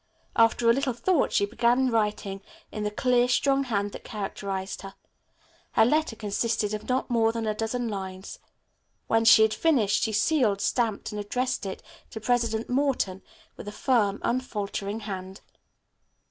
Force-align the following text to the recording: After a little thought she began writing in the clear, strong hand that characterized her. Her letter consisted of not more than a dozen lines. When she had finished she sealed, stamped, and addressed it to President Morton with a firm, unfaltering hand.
After 0.35 0.67
a 0.67 0.73
little 0.73 0.93
thought 0.93 1.31
she 1.31 1.45
began 1.45 1.91
writing 1.91 2.41
in 2.71 2.81
the 2.81 2.89
clear, 2.89 3.27
strong 3.27 3.65
hand 3.65 3.91
that 3.91 4.03
characterized 4.03 4.81
her. 4.81 4.95
Her 5.73 5.85
letter 5.85 6.15
consisted 6.15 6.73
of 6.73 6.89
not 6.89 7.11
more 7.11 7.31
than 7.31 7.45
a 7.45 7.53
dozen 7.53 7.87
lines. 7.87 8.39
When 9.05 9.25
she 9.25 9.43
had 9.43 9.53
finished 9.53 10.01
she 10.01 10.11
sealed, 10.11 10.59
stamped, 10.59 11.11
and 11.11 11.21
addressed 11.21 11.67
it 11.67 11.83
to 12.09 12.19
President 12.19 12.67
Morton 12.67 13.21
with 13.55 13.67
a 13.67 13.71
firm, 13.71 14.19
unfaltering 14.23 15.01
hand. 15.01 15.41